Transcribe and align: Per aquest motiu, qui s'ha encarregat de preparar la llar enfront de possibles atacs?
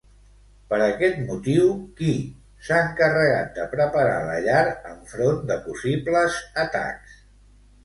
Per 0.69 0.77
aquest 0.85 1.19
motiu, 1.27 1.67
qui 1.99 2.15
s'ha 2.69 2.79
encarregat 2.87 3.53
de 3.59 3.67
preparar 3.75 4.17
la 4.31 4.41
llar 4.49 4.65
enfront 4.95 5.47
de 5.53 5.61
possibles 5.69 6.43
atacs? 6.67 7.17